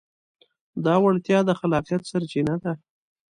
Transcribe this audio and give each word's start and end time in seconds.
دا 0.85 0.95
وړتیا 1.03 1.39
د 1.45 1.51
خلاقیت 1.59 2.01
سرچینه 2.11 2.55
ده. 2.63 2.73